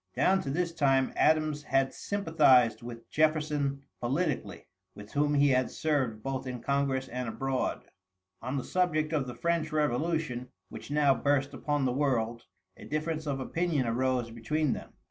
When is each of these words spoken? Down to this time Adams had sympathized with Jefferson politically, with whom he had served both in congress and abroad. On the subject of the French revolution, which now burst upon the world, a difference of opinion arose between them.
Down 0.15 0.41
to 0.41 0.49
this 0.49 0.73
time 0.73 1.13
Adams 1.15 1.61
had 1.61 1.93
sympathized 1.93 2.81
with 2.81 3.07
Jefferson 3.11 3.83
politically, 3.99 4.65
with 4.95 5.11
whom 5.11 5.35
he 5.35 5.49
had 5.49 5.69
served 5.69 6.23
both 6.23 6.47
in 6.47 6.59
congress 6.59 7.07
and 7.07 7.29
abroad. 7.29 7.83
On 8.41 8.57
the 8.57 8.63
subject 8.63 9.13
of 9.13 9.27
the 9.27 9.35
French 9.35 9.71
revolution, 9.71 10.49
which 10.69 10.89
now 10.89 11.13
burst 11.13 11.53
upon 11.53 11.85
the 11.85 11.93
world, 11.93 12.45
a 12.75 12.85
difference 12.85 13.27
of 13.27 13.39
opinion 13.39 13.85
arose 13.85 14.31
between 14.31 14.73
them. 14.73 14.91